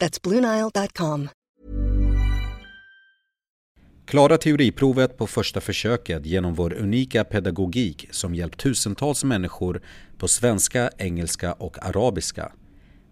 That's 0.00 0.22
BlueNile.com. 0.22 1.28
Klara 4.08 4.38
teoriprovet 4.38 5.18
på 5.18 5.26
första 5.26 5.60
försöket 5.60 6.26
genom 6.26 6.54
vår 6.54 6.72
unika 6.72 7.24
pedagogik 7.24 8.08
som 8.10 8.34
hjälpt 8.34 8.60
tusentals 8.60 9.24
människor 9.24 9.82
på 10.18 10.28
svenska, 10.28 10.90
engelska 10.98 11.52
och 11.52 11.86
arabiska. 11.86 12.52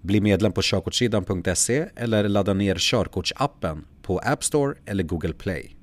Bli 0.00 0.20
medlem 0.20 0.52
på 0.52 0.60
körkortssidan.se 0.62 1.86
eller 1.96 2.28
ladda 2.28 2.54
ner 2.54 2.76
körkortsappen 2.78 3.86
på 4.02 4.18
App 4.18 4.44
Store 4.44 4.74
eller 4.86 5.04
Google 5.04 5.32
Play. 5.32 5.76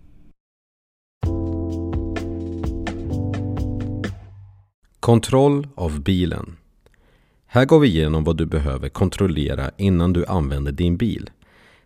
Kontroll 5.00 5.68
av 5.76 6.04
bilen. 6.04 6.58
Här 7.54 7.66
går 7.66 7.80
vi 7.80 7.88
igenom 7.88 8.24
vad 8.24 8.38
du 8.38 8.46
behöver 8.46 8.90
kontrollera 8.90 9.72
innan 9.78 10.14
du 10.14 10.26
använder 10.26 10.72
din 10.72 10.98
bil. 10.98 11.30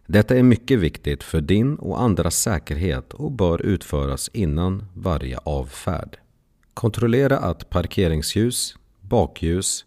Detta 0.05 0.35
är 0.35 0.43
mycket 0.43 0.79
viktigt 0.79 1.23
för 1.23 1.41
din 1.41 1.75
och 1.75 2.01
andras 2.01 2.35
säkerhet 2.35 3.13
och 3.13 3.31
bör 3.31 3.61
utföras 3.61 4.29
innan 4.33 4.85
varje 4.93 5.37
avfärd. 5.37 6.17
Kontrollera 6.73 7.37
att 7.37 7.69
parkeringsljus, 7.69 8.75
bakljus, 9.01 9.85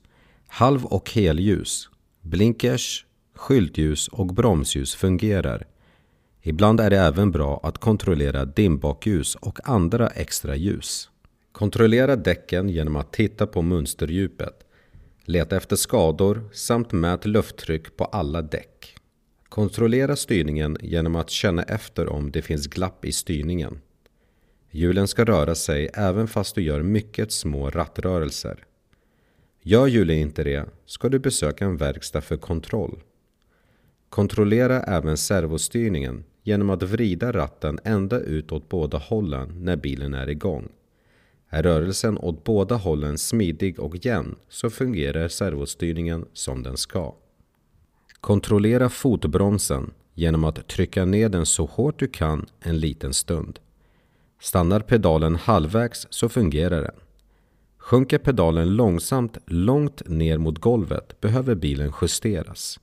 halv 0.49 0.85
och 0.85 1.11
helljus, 1.11 1.89
blinkers, 2.23 3.07
skyltljus 3.35 4.09
och 4.09 4.27
bromsljus 4.27 4.95
fungerar. 4.95 5.67
Ibland 6.43 6.81
är 6.81 6.91
det 6.91 6.99
även 6.99 7.31
bra 7.31 7.61
att 7.63 7.79
kontrollera 7.79 8.45
dimbakljus 8.45 9.35
och 9.35 9.69
andra 9.69 10.09
extra 10.09 10.57
ljus. 10.57 11.11
Kontrollera 11.53 12.17
däcken 12.17 12.69
genom 12.69 12.97
att 12.97 13.13
titta 13.13 13.47
på 13.47 13.63
mönsterdjupet. 13.63 14.67
Leta 15.31 15.57
efter 15.57 15.77
skador 15.77 16.43
samt 16.53 16.93
mät 16.93 17.27
lufttryck 17.27 17.97
på 17.97 18.05
alla 18.05 18.43
däck. 18.43 18.97
Kontrollera 19.49 20.17
styrningen 20.17 20.77
genom 20.81 21.17
att 21.17 21.31
känna 21.31 21.63
efter 21.63 22.09
om 22.09 22.31
det 22.31 22.43
finns 22.43 22.67
glapp 22.67 23.05
i 23.05 23.13
styrningen. 23.13 23.81
Hjulen 24.71 25.09
ska 25.09 25.25
röra 25.25 25.55
sig 25.55 25.91
även 25.95 26.29
fast 26.29 26.55
du 26.55 26.63
gör 26.63 26.83
mycket 26.83 27.33
små 27.33 27.71
rattrörelser. 27.71 28.65
Gör 29.63 29.87
hjulen 29.87 30.17
inte 30.17 30.45
det 30.45 30.65
ska 30.87 31.09
du 31.09 31.19
besöka 31.19 31.65
en 31.65 31.77
verkstad 31.77 32.21
för 32.21 32.37
kontroll. 32.37 33.03
Kontrollera 34.09 34.83
även 34.83 35.17
servostyrningen 35.17 36.25
genom 36.43 36.71
att 36.71 36.83
vrida 36.83 37.33
ratten 37.33 37.79
ända 37.85 38.21
ut 38.21 38.53
åt 38.53 38.69
båda 38.69 38.99
hållen 38.99 39.65
när 39.65 39.77
bilen 39.77 40.15
är 40.15 40.29
igång. 40.29 40.69
Är 41.53 41.63
rörelsen 41.63 42.19
åt 42.19 42.45
båda 42.45 42.77
hållen 42.77 43.19
smidig 43.19 43.81
och 43.81 44.05
jämn 44.05 44.37
så 44.49 44.71
fungerar 44.71 45.29
servostyrningen 45.29 46.27
som 46.33 46.63
den 46.63 46.77
ska. 46.77 47.15
Kontrollera 48.21 48.89
fotbromsen 48.89 49.91
genom 50.15 50.45
att 50.45 50.69
trycka 50.69 51.05
ner 51.05 51.29
den 51.29 51.47
så 51.47 51.65
hårt 51.65 51.99
du 51.99 52.09
kan 52.09 52.47
en 52.61 52.79
liten 52.79 53.15
stund. 53.15 53.59
Stannar 54.41 54.81
pedalen 54.81 55.37
halvvägs 55.37 56.07
så 56.11 56.29
fungerar 56.29 56.83
den. 56.83 56.95
Sjunker 57.79 58.19
pedalen 58.19 58.77
långsamt 58.77 59.39
långt 59.47 60.09
ner 60.09 60.39
mot 60.39 60.59
golvet 60.59 61.21
behöver 61.21 61.55
bilen 61.55 61.93
justeras. 62.03 62.81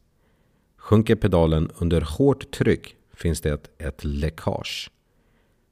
Sjunker 0.78 1.16
pedalen 1.16 1.72
under 1.78 2.02
hårt 2.02 2.52
tryck 2.52 2.96
finns 3.14 3.42
det 3.42 3.70
ett 3.78 4.04
läckage. 4.04 4.92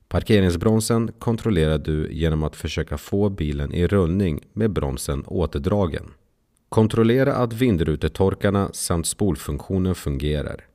Parkeringsbromsen 0.07 1.11
kontrollerar 1.19 1.77
du 1.77 2.11
genom 2.11 2.43
att 2.43 2.55
försöka 2.55 2.97
få 2.97 3.29
bilen 3.29 3.73
i 3.73 3.87
rullning 3.87 4.39
med 4.53 4.71
bromsen 4.71 5.23
återdragen. 5.27 6.03
Kontrollera 6.69 7.35
att 7.35 7.53
vindrutetorkarna 7.53 8.69
samt 8.73 9.07
spolfunktionen 9.07 9.95
fungerar. 9.95 10.65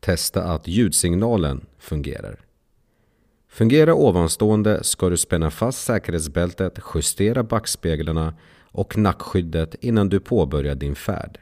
Testa 0.00 0.44
att 0.44 0.68
ljudsignalen 0.68 1.66
fungerar. 1.78 2.40
Fungerar 3.48 3.92
ovanstående 3.92 4.84
ska 4.84 5.08
du 5.08 5.16
spänna 5.16 5.50
fast 5.50 5.84
säkerhetsbältet, 5.84 6.78
justera 6.94 7.42
backspeglarna 7.42 8.34
och 8.72 8.98
nackskyddet 8.98 9.74
innan 9.80 10.08
du 10.08 10.20
påbörjar 10.20 10.74
din 10.74 10.94
färd. 10.94 11.38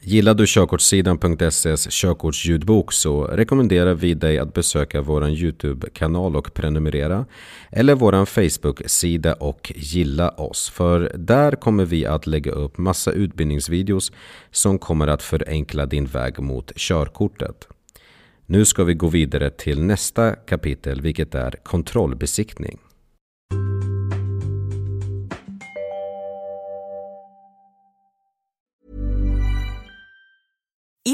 Gillar 0.00 0.34
du 0.34 0.44
körkortssidan.ses 0.46 1.88
körkortsljudbok 1.90 2.92
så 2.92 3.24
rekommenderar 3.24 3.94
vi 3.94 4.14
dig 4.14 4.38
att 4.38 4.54
besöka 4.54 5.00
vår 5.02 5.28
Youtube-kanal 5.28 6.36
och 6.36 6.54
prenumerera 6.54 7.26
eller 7.70 7.94
vår 7.94 8.24
Facebook-sida 8.24 9.34
och 9.34 9.72
gilla 9.76 10.28
oss 10.30 10.70
för 10.70 11.12
där 11.14 11.52
kommer 11.52 11.84
vi 11.84 12.06
att 12.06 12.26
lägga 12.26 12.52
upp 12.52 12.78
massa 12.78 13.12
utbildningsvideos 13.12 14.12
som 14.50 14.78
kommer 14.78 15.06
att 15.06 15.22
förenkla 15.22 15.86
din 15.86 16.06
väg 16.06 16.38
mot 16.38 16.72
körkortet. 16.76 17.68
Nu 18.46 18.64
ska 18.64 18.84
vi 18.84 18.94
gå 18.94 19.08
vidare 19.08 19.50
till 19.50 19.82
nästa 19.82 20.32
kapitel 20.32 21.00
vilket 21.00 21.34
är 21.34 21.54
kontrollbesiktning. 21.62 22.78